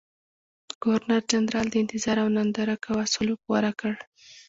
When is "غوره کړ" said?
3.47-3.93